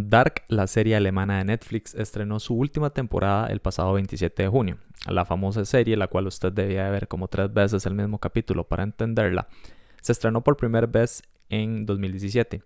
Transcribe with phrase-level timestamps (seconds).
[0.00, 4.78] Dark, la serie alemana de Netflix, estrenó su última temporada el pasado 27 de junio.
[5.08, 8.84] La famosa serie, la cual usted debía ver como tres veces el mismo capítulo para
[8.84, 9.48] entenderla,
[10.00, 12.62] se estrenó por primera vez en 2017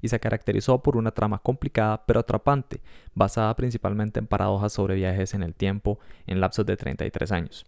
[0.00, 2.80] y se caracterizó por una trama complicada pero atrapante,
[3.16, 5.98] basada principalmente en paradojas sobre viajes en el tiempo
[6.28, 7.66] en lapsos de 33 años.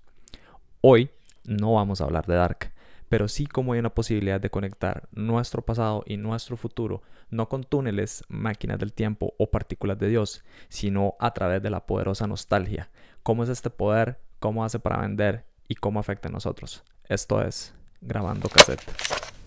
[0.81, 1.11] Hoy
[1.45, 2.71] no vamos a hablar de Dark,
[3.09, 7.65] pero sí como hay una posibilidad de conectar nuestro pasado y nuestro futuro, no con
[7.65, 12.91] túneles, máquinas del tiempo o partículas de Dios, sino a través de la poderosa nostalgia.
[13.23, 14.21] ¿Cómo es este poder?
[14.39, 15.45] ¿Cómo hace para vender?
[15.69, 16.83] ¿Y cómo afecta a nosotros?
[17.09, 19.38] Esto es Grabando Cassette.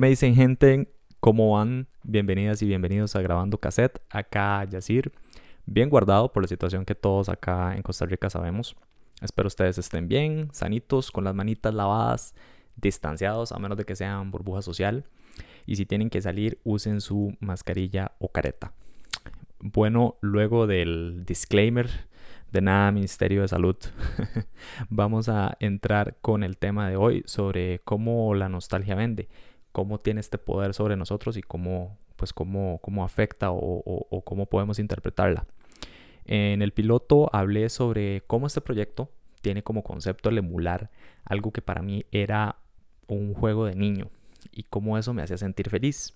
[0.00, 0.90] Me dicen gente?
[1.20, 1.86] ¿Cómo van?
[2.04, 4.00] Bienvenidas y bienvenidos a Grabando Cassette.
[4.08, 5.12] Acá Yacir,
[5.66, 8.76] bien guardado por la situación que todos acá en Costa Rica sabemos.
[9.20, 12.34] Espero ustedes estén bien, sanitos, con las manitas lavadas,
[12.76, 15.04] distanciados, a menos de que sean burbuja social.
[15.66, 18.72] Y si tienen que salir, usen su mascarilla o careta.
[19.58, 21.90] Bueno, luego del disclaimer
[22.50, 23.76] de nada Ministerio de Salud,
[24.88, 29.28] vamos a entrar con el tema de hoy sobre cómo la nostalgia vende
[29.72, 34.78] cómo tiene este poder sobre nosotros y cómo, pues cómo, cómo afecta o, cómo podemos
[34.78, 35.46] interpretarla.
[36.24, 39.10] En el piloto hablé sobre cómo este proyecto
[39.40, 40.90] tiene como concepto el emular
[41.24, 42.56] algo que para mí era
[43.08, 44.10] un juego de niño
[44.52, 46.14] y cómo eso me hacía sentir feliz.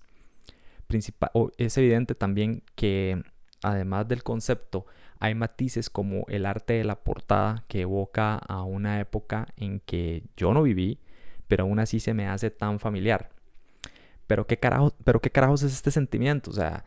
[1.57, 3.21] es evidente también que
[3.61, 4.85] además del concepto
[5.19, 10.23] hay matices como el arte de la portada que evoca a una época en que
[10.37, 10.99] yo no viví,
[11.47, 13.34] pero aún así se me hace tan familiar.
[14.27, 16.51] Pero qué, carajo, pero qué carajos es este sentimiento.
[16.51, 16.85] O sea,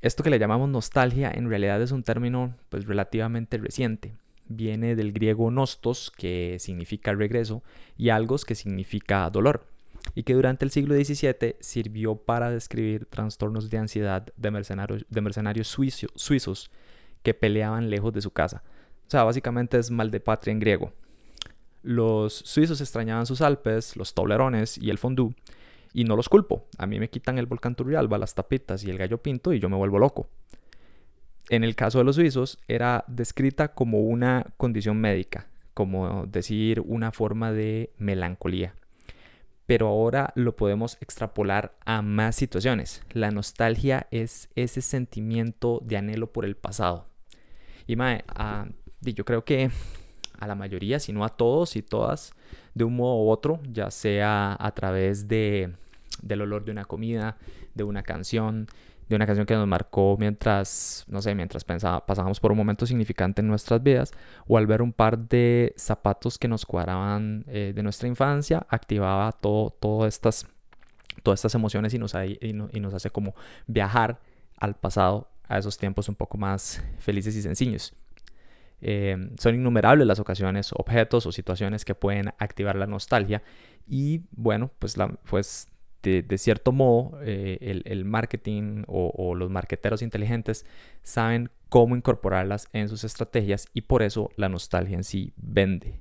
[0.00, 4.14] esto que le llamamos nostalgia en realidad es un término pues relativamente reciente.
[4.46, 7.62] Viene del griego nostos, que significa regreso,
[7.96, 9.66] y algos, que significa dolor,
[10.14, 15.20] y que durante el siglo XVII sirvió para describir trastornos de ansiedad de mercenarios, de
[15.20, 16.70] mercenarios suizos
[17.22, 18.64] que peleaban lejos de su casa.
[19.06, 20.92] O sea, básicamente es mal de patria en griego.
[21.82, 25.34] Los suizos extrañaban sus Alpes, los toblerones y el fondue,
[25.92, 26.66] y no los culpo.
[26.78, 29.68] A mí me quitan el volcán Turrialba, las tapitas y el gallo pinto y yo
[29.68, 30.28] me vuelvo loco.
[31.48, 37.10] En el caso de los suizos era descrita como una condición médica, como decir una
[37.10, 38.74] forma de melancolía.
[39.66, 43.02] Pero ahora lo podemos extrapolar a más situaciones.
[43.12, 47.06] La nostalgia es ese sentimiento de anhelo por el pasado.
[47.86, 48.24] Y mae,
[49.00, 49.70] yo creo que
[50.40, 52.32] a la mayoría, si no a todos y todas,
[52.74, 55.74] de un modo u otro, ya sea a través de,
[56.22, 57.36] del olor de una comida,
[57.74, 58.66] de una canción,
[59.08, 63.42] de una canción que nos marcó mientras, no sé, mientras pasábamos por un momento significante
[63.42, 64.12] en nuestras vidas,
[64.46, 69.32] o al ver un par de zapatos que nos cuadraban eh, de nuestra infancia, activaba
[69.32, 70.46] todo, todas estas,
[71.22, 73.34] todas estas emociones y nos hace como
[73.66, 74.20] viajar
[74.56, 77.92] al pasado, a esos tiempos un poco más felices y sencillos.
[78.82, 83.42] Eh, son innumerables las ocasiones, objetos o situaciones que pueden activar la nostalgia
[83.86, 84.96] y bueno, pues,
[85.28, 85.68] pues
[86.02, 90.64] de, cierto modo eh, el, marketing o, los marqueteros inteligentes
[91.02, 96.00] saben cómo incorporarlas en sus estrategias y por eso la nostalgia en sí vende.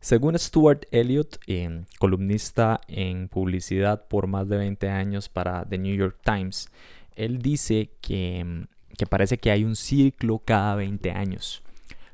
[0.00, 5.94] Según Stuart Elliott, eh, columnista en publicidad por más de 20 años para The New
[5.94, 6.68] York Times,
[7.14, 8.66] él dice que
[8.96, 11.62] que parece que hay un ciclo cada 20 años.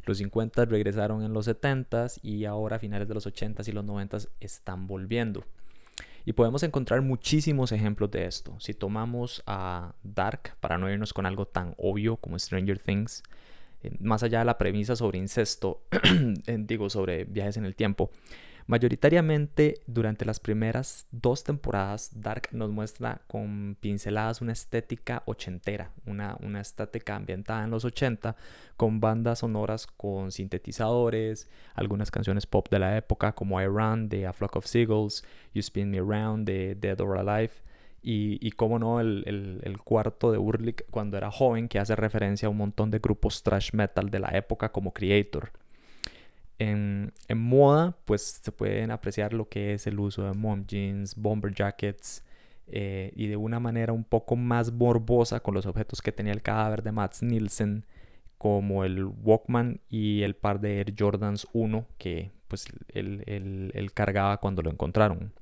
[0.04, 3.84] Los 50 regresaron en los 70 y ahora a finales de los 80 y los
[3.84, 5.44] 90 están volviendo.
[6.24, 8.54] Y podemos encontrar muchísimos ejemplos de esto.
[8.58, 13.22] Si tomamos a Dark, para no irnos con algo tan obvio como Stranger Things,
[13.82, 15.82] eh, más allá de la premisa sobre incesto,
[16.46, 18.10] digo, sobre viajes en el tiempo,
[18.68, 26.36] Mayoritariamente durante las primeras dos temporadas, Dark nos muestra con pinceladas una estética ochentera, una,
[26.42, 28.36] una estética ambientada en los 80,
[28.76, 34.26] con bandas sonoras con sintetizadores, algunas canciones pop de la época como I Run de
[34.26, 35.24] A Flock of Seagulls,
[35.54, 37.52] You Spin Me Around de Dead or Alive.
[38.02, 42.50] Y, y no, el, el, cuarto de Urlich cuando era joven, que hace referencia a
[42.50, 45.52] un montón de grupos thrash metal de la época como Creator.
[46.58, 51.54] En, moda, pues se pueden apreciar lo que es el uso de mom jeans, bomber
[51.54, 52.24] jackets
[52.66, 56.42] eh, y de una manera un poco más morbosa con los objetos que tenía el
[56.42, 57.86] cadáver de Mats Nielsen,
[58.38, 64.62] como el Walkman y el par de Air Jordans 1 que pues él cargaba cuando
[64.62, 65.32] lo encontraron.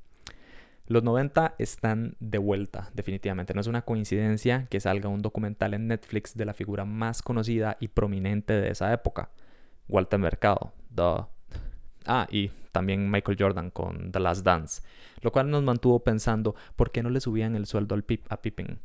[0.89, 3.55] Los 90 están de vuelta, definitivamente.
[3.55, 7.77] No es una coincidencia que salga un documental en Netflix de la figura más conocida
[7.81, 9.31] y prominente de esa época,
[9.89, 10.73] Walter Mercado.
[12.07, 14.83] Ah, y también Michael Jordan con The Last Dance,
[15.23, 18.41] lo cual nos mantuvo pensando por qué no le subían el sueldo al Pip a
[18.41, 18.79] Pippen.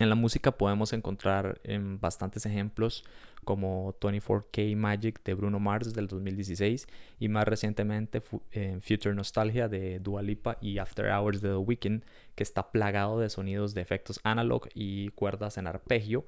[0.00, 3.04] En la música podemos encontrar en bastantes ejemplos
[3.44, 6.86] como 24K Magic de Bruno Mars del 2016
[7.18, 12.04] y más recientemente Future Nostalgia de Dua Lipa y After Hours de The Weeknd
[12.34, 16.24] que está plagado de sonidos de efectos analog y cuerdas en arpegio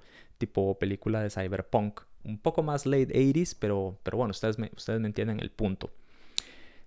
[0.47, 5.07] tipo película de cyberpunk un poco más late 80s pero, pero bueno ustedes ustedes me
[5.07, 5.91] entienden el punto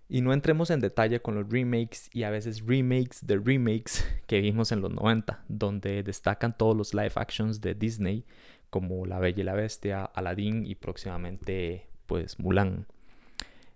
[0.08, 4.42] y no entremos en detalle con los remakes y a veces remakes de remakes que
[4.42, 8.24] vimos en los 90, donde destacan todos los live actions de Disney,
[8.70, 12.86] como La Bella y la Bestia, Aladdin y próximamente pues Mulan.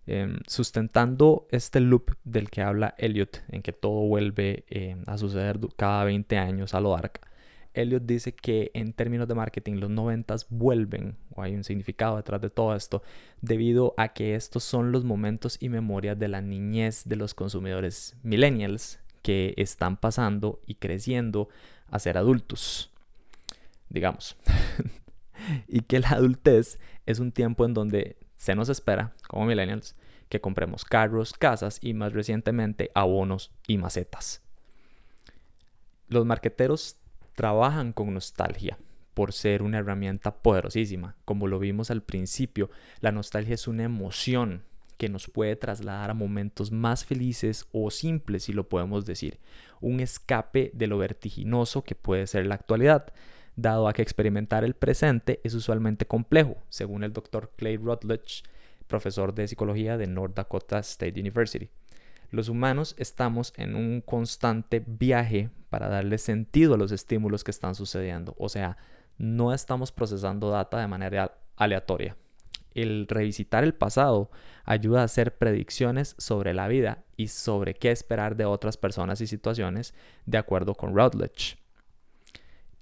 [0.05, 5.59] Em, sustentando este loop del que habla Elliot, en que todo vuelve em, a suceder
[5.77, 7.21] cada 20 años a lo dark,
[7.73, 12.41] Elliot dice que en términos de marketing los 90 vuelven, o hay un significado detrás
[12.41, 13.03] de todo esto,
[13.41, 18.17] debido a que estos son los momentos y memorias de la niñez de los consumidores
[18.23, 21.49] millennials que están pasando y creciendo
[21.87, 22.91] a ser adultos,
[23.89, 24.37] digamos.
[25.67, 29.95] y que la adultez es un tiempo en donde se nos espera, como millennials,
[30.29, 34.41] que compremos carros, casas y más recientemente abonos y macetas.
[36.07, 36.97] Los marqueteros
[37.39, 38.77] trabajan con nostalgia
[39.13, 41.15] por ser una herramienta poderosísima.
[41.23, 42.69] Como lo vimos al principio,
[42.99, 44.63] la nostalgia es una emoción
[44.97, 49.39] que nos puede trasladar a momentos más felices o simples, si lo podemos decir,
[49.79, 53.13] un escape de lo vertiginoso que puede ser la actualidad,
[53.55, 58.43] dado a que experimentar el presente es usualmente complejo, según el doctor Clay Rutledge,
[58.87, 61.69] profesor de psicología de North Dakota State University.
[62.31, 67.73] Los humanos estamos en un constante viaje para darle sentido a los estímulos que están
[67.73, 68.35] sucediendo.
[68.37, 68.77] O sea,
[69.17, 72.15] no estamos procesando data de manera aleatoria.
[72.75, 74.29] El revisitar el pasado
[74.63, 79.27] ayuda a hacer predicciones sobre la vida y sobre qué esperar de otras personas y
[79.27, 81.57] situaciones, de acuerdo con Routledge.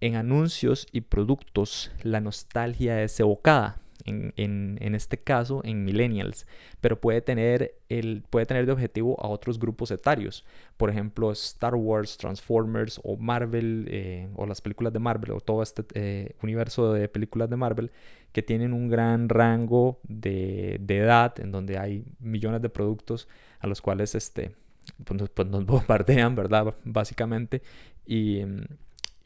[0.01, 6.47] En anuncios y productos, la nostalgia es evocada, en, este caso en millennials,
[6.81, 10.45] pero puede tener, el, puede tener de objetivo a otros grupos etarios,
[10.77, 15.63] por ejemplo Star Wars, Transformers o Marvel eh, o las películas de Marvel o todo
[15.63, 17.91] este eh, universo de películas de Marvel
[18.31, 23.27] que tienen un gran rango de, edad en donde hay millones de productos
[23.59, 24.55] a los cuales este,
[25.03, 26.75] pues, pues nos bombardean, ¿verdad?
[26.83, 27.61] Básicamente.
[28.05, 28.41] Y,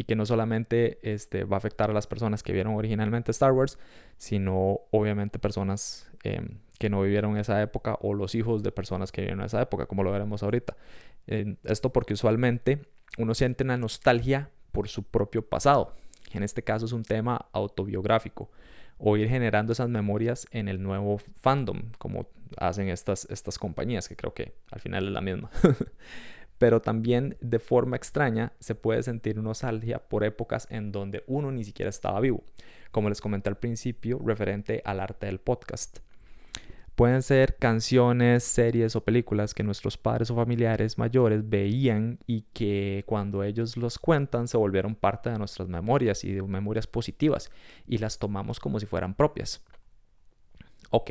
[0.02, 3.52] y que no solamente este, va a afectar a las personas que vieron originalmente Star
[3.52, 3.78] Wars,
[4.18, 9.22] sino obviamente personas em, que no vivieron esa época o los hijos de personas que
[9.22, 10.76] vivieron esa época, como lo veremos ahorita.
[11.28, 12.80] esto porque usualmente
[13.20, 15.94] uno siente una nostalgia por su propio pasado.
[16.34, 18.50] En este caso es un tema autobiográfico
[18.98, 22.28] o ir generando esas memorias en el nuevo fandom, como
[22.58, 25.52] hacen estas, estas compañías, que creo que al final es la misma.
[26.62, 31.64] pero también de forma extraña se puede sentir nostalgia por épocas en donde uno ni
[31.64, 32.44] siquiera estaba vivo,
[32.92, 36.02] como les comenté al principio referente al arte del podcast.
[36.94, 43.06] Pueden ser canciones, series o películas que nuestros padres o familiares mayores veían y que
[43.08, 47.50] cuando ellos los cuentan se volvieron parte de nuestras memorias y de memorias positivas
[47.88, 49.64] y las tomamos como si fueran propias.
[50.92, 51.10] Ok,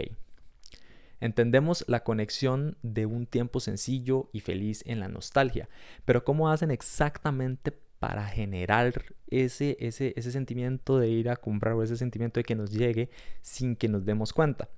[1.20, 5.68] Entendemos la conexión de un tiempo sencillo y feliz en la nostalgia,
[6.04, 8.92] pero ¿cómo hacen exactamente para generar
[9.28, 13.10] ese, ese, ese sentimiento de ir a comprar o ese sentimiento de que nos llegue
[13.42, 14.70] sin que nos demos cuenta?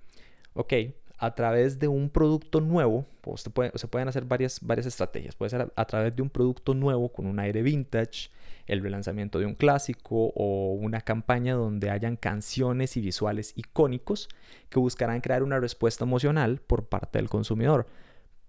[0.55, 0.75] Ok,
[1.23, 5.37] a través de un producto nuevo, pues se pueden hacer varias, varias estrategias.
[5.37, 8.29] Puede ser a, través de un producto nuevo con un aire vintage,
[8.67, 14.29] el relanzamiento de un clásico o una campaña donde hayan canciones y visuales icónicos
[14.69, 17.87] que buscarán crear una respuesta emocional por parte del consumidor.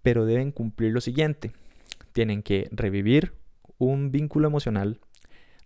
[0.01, 1.51] Pero deben cumplir lo siguiente.
[2.11, 3.33] Tienen que revivir
[3.77, 4.99] un vínculo emocional,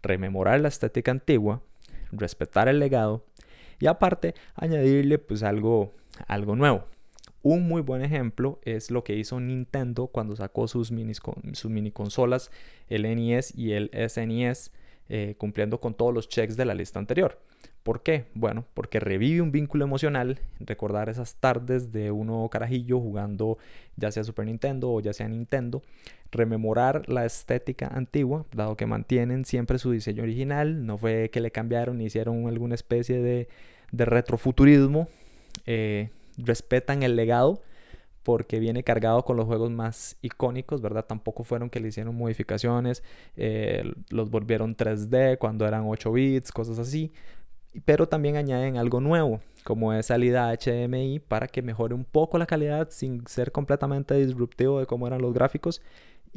[0.01, 1.61] rememorar la estética antigua,
[2.11, 3.25] respetar el legado
[3.79, 5.93] y aparte añadirle pues algo,
[6.27, 6.85] algo nuevo.
[7.49, 11.13] Un muy buen ejemplo es lo que hizo Nintendo cuando sacó sus mini,
[11.53, 12.51] sus mini consolas,
[12.89, 14.73] el NES y el SNES,
[15.07, 17.39] eh, cumpliendo con todos los checks de la lista anterior.
[17.83, 18.25] ¿Por qué?
[18.33, 23.57] Bueno, porque revive un vínculo emocional, recordar esas tardes de uno carajillo jugando
[23.95, 25.81] ya sea Super Nintendo o ya sea Nintendo,
[26.31, 31.51] rememorar la estética antigua, dado que mantienen siempre su diseño original, no fue que le
[31.51, 33.47] cambiaron ni hicieron alguna especie de,
[33.93, 35.07] retrofuturismo,
[35.65, 37.61] eh, respetan el legado
[38.23, 41.05] porque viene cargado con los juegos más icónicos, ¿verdad?
[41.05, 43.01] Tampoco fueron que le hicieron modificaciones,
[43.37, 47.13] eh, los volvieron 3D cuando eran 8 bits, cosas así,
[47.85, 52.45] pero también añaden algo nuevo, como es salida HDMI para que mejore un poco la
[52.45, 55.81] calidad sin ser completamente disruptivo de cómo eran los gráficos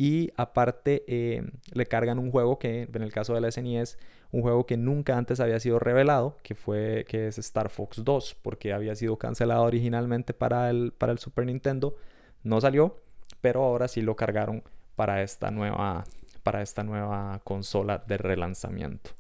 [0.01, 1.43] y aparte eh,
[1.75, 3.99] le cargan un juego que en el caso de la SNES, e
[4.33, 8.39] un juego que nunca antes había sido revelado, que fue que es Star Fox 2,
[8.41, 11.97] porque había sido cancelado originalmente para el, para el Super Nintendo,
[12.45, 12.97] no salió,
[13.43, 14.63] pero ahora sí lo cargaron
[14.97, 16.05] para esta nueva,
[16.43, 19.11] para esta nueva consola de relanzamiento.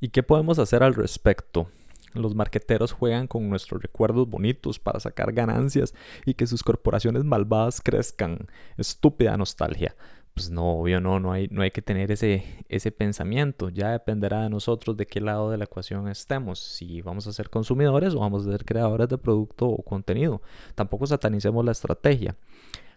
[0.00, 1.68] ¿Y qué podemos hacer al respecto?
[2.14, 5.94] Los marqueteros juegan con nuestros recuerdos bonitos para sacar ganancias
[6.24, 8.46] y que sus corporaciones malvadas crezcan.
[8.76, 9.96] Estúpida nostalgia.
[10.34, 13.68] Pues no, obvio no, no hay, no hay que tener ese, ese pensamiento.
[13.68, 16.58] Ya dependerá de nosotros de qué lado de la ecuación estemos.
[16.58, 20.42] Si vamos a ser consumidores o vamos a ser creadores de producto o contenido.
[20.74, 22.36] Tampoco satanicemos la estrategia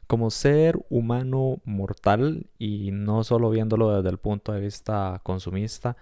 [0.07, 5.97] como ser humano mortal y no solo viéndolo desde el punto de vista consumista,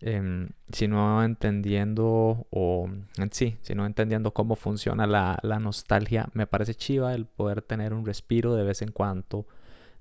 [0.00, 2.88] Em, sino entendiendo o
[3.32, 8.54] sí, sino entendiendo cómo funciona la, nostalgia, me parece chiva el poder tener un respiro
[8.54, 9.46] de vez en cuando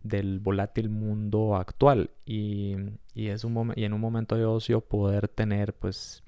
[0.03, 2.11] del volátil mundo actual.
[2.25, 2.75] Y,
[3.15, 6.23] es un y en un momento de ocio poder tener pues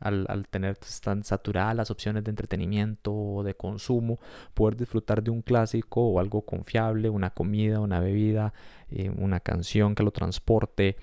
[0.00, 4.18] al, tener pues, tan saturadas las opciones de entretenimiento o de consumo,
[4.54, 8.52] poder disfrutar de un clásico o algo confiable, una comida, una bebida,
[8.90, 10.96] eh, una canción que lo transporte,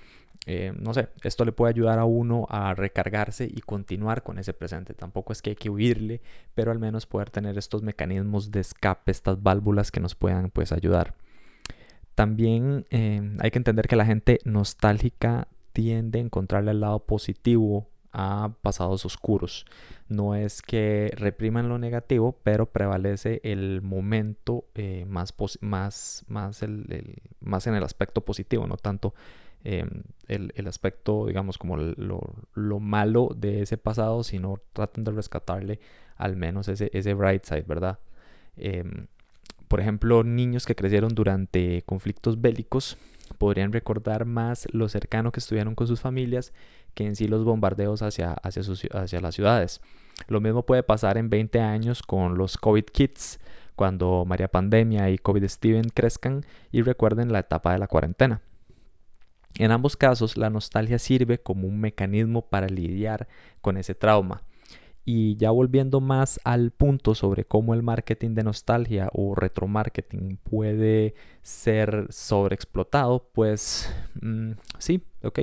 [0.48, 4.54] eh, no sé, esto le puede ayudar a uno a recargarse y continuar con ese
[4.54, 4.94] presente.
[4.94, 6.22] Tampoco es que hay que huirle,
[6.56, 10.72] pero al menos poder tener estos mecanismos de escape, estas válvulas que nos puedan pues
[10.72, 11.14] ayudar.
[12.16, 17.88] También eh, hay que entender que la gente nostálgica tiende a encontrarle el lado positivo
[18.12, 19.66] a pasados oscuros.
[20.10, 26.66] No es que repriman lo negativo, pero prevalece el momento eh, más, más, más,
[27.40, 29.14] más en el aspecto positivo, no tanto
[29.64, 35.12] Em, el, el, aspecto, digamos, como lo, lo, malo de ese pasado, sino tratan de
[35.12, 35.80] rescatarle
[36.18, 38.00] al menos ese, ese bright side, ¿verdad?
[38.56, 39.08] Em,
[39.68, 42.98] por ejemplo, niños que crecieron durante conflictos bélicos
[43.38, 46.54] podrían recordar más lo cercano que estuvieron con sus familias
[46.94, 48.64] que en sí los bombardeos hacia, hacia,
[48.94, 49.80] hacia las ciudades.
[50.28, 53.40] Lo mismo puede pasar en 20 años con los COVID Kids,
[53.76, 58.42] cuando María Pandemia y COVID Steven crezcan y recuerden la etapa de la cuarentena.
[59.58, 63.28] En ambos casos, la nostalgia sirve como un mecanismo para lidiar
[63.62, 64.44] con ese trauma.
[65.04, 71.16] Y ya volviendo más al punto sobre cómo el marketing de nostalgia o retromarketing puede
[71.42, 73.92] ser sobreexplotado, pues
[74.22, 75.40] mm, sí, ok.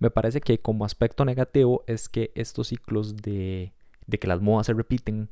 [0.00, 3.72] Me parece que como aspecto negativo es que estos ciclos de,
[4.06, 5.30] de que las modas se repiten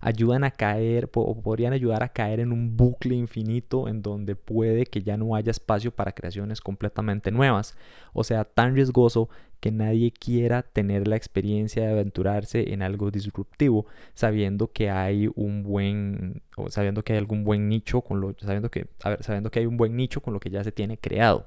[0.00, 4.86] ayudan a caer o podrían ayudar a caer en un bucle infinito en donde puede
[4.86, 7.76] que ya no haya espacio para creaciones completamente nuevas.
[8.14, 9.28] O sea, tan riesgoso
[9.60, 15.62] que nadie quiera tener la experiencia de aventurarse en algo disruptivo, sabiendo que hay un
[15.62, 19.50] buen, o sabiendo que hay algún buen nicho con lo, sabiendo que, a ver, sabiendo
[19.50, 21.46] que hay un buen nicho con lo que ya se tiene creado.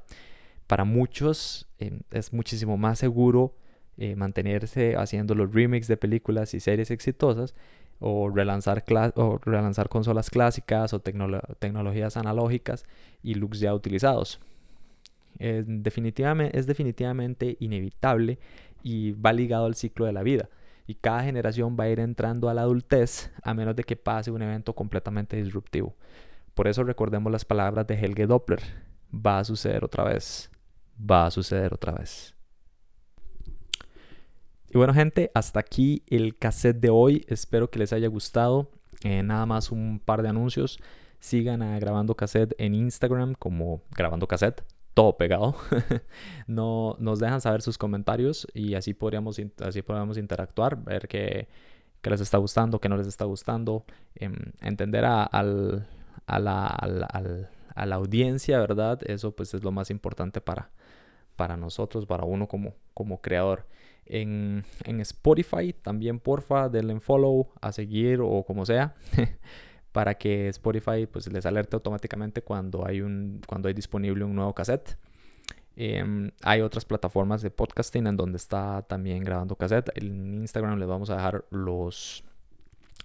[0.67, 3.55] Para muchos eh, es muchísimo más seguro
[3.97, 7.55] eh, mantenerse haciendo los remakes de películas y series exitosas
[7.99, 8.83] o relanzar,
[9.15, 12.85] o relanzar consolas clásicas o tecnologías analógicas
[13.21, 14.39] y looks ya utilizados.
[15.39, 18.39] Definitivamente, es definitivamente inevitable
[18.83, 20.49] y va ligado al ciclo de la vida.
[20.85, 24.31] Y cada generación va a ir entrando a la adultez a menos de que pase
[24.31, 25.95] un evento completamente disruptivo.
[26.53, 28.61] Por eso recordemos las palabras de Helge Doppler.
[29.13, 30.51] Va a suceder otra vez.
[30.99, 32.35] Va a suceder otra vez.
[34.73, 37.25] Y bueno gente, hasta aquí el cassette de hoy.
[37.27, 38.71] Espero que les haya gustado.
[39.03, 40.79] Eh, nada más un par de anuncios.
[41.19, 44.63] Sigan Grabando Cassette en Instagram como Grabando Cassette,
[44.95, 45.55] todo pegado.
[46.47, 51.47] no, nos dejan saber sus comentarios y así podríamos, así podríamos interactuar, ver qué,
[52.01, 58.57] les está gustando, qué no les está gustando, em, entender a, la, a, la, audiencia,
[58.57, 58.99] ¿verdad?
[59.05, 60.71] Eso pues es lo más importante para,
[61.35, 63.67] para nosotros, para uno como, como creador
[64.05, 64.63] en,
[65.01, 65.73] Spotify.
[65.73, 68.95] También porfa, denle follow, a seguir o como sea.
[69.91, 74.53] para que Spotify pues les alerte automáticamente cuando hay un cuando hay disponible un nuevo
[74.53, 74.97] cassette.
[75.75, 79.89] Em, hay otras plataformas de podcasting en donde está también grabando cassette.
[79.95, 82.23] En Instagram les vamos a dejar los,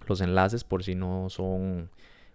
[0.07, 1.89] los enlaces por si no son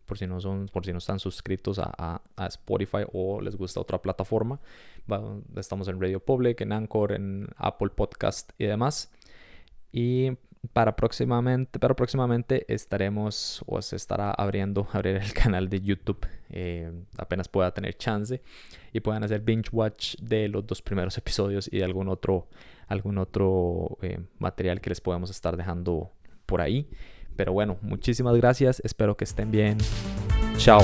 [0.06, 4.00] por si no son por si no están suscritos a, Spotify o les gusta otra
[4.00, 4.60] plataforma.
[5.56, 9.10] Estamos en Radio Public en Anchor en Apple Podcast y demás.
[9.92, 10.32] Y
[10.72, 16.90] para próximamente, pero próximamente estaremos o se estará abriendo abrir el canal de YouTube eh,
[17.18, 18.40] apenas pueda tener chance
[18.92, 22.48] y puedan hacer binge watch de los dos primeros episodios y de algún otro
[22.86, 26.12] algún otro eh, material que les podemos estar dejando
[26.46, 26.88] por ahí
[27.36, 28.80] pero bueno muchísimas gracias.
[28.84, 29.78] Espero que estén bien.
[30.56, 30.80] Chao